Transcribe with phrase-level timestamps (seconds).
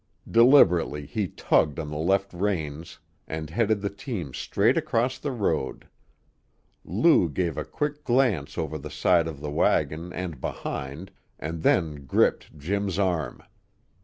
[0.31, 5.87] Deliberately he tugged on the left reins and headed the team straight across the road.
[6.83, 12.05] Lou gave a quick glance over the side of the wagon and behind, and then
[12.07, 13.43] gripped Jim's arm.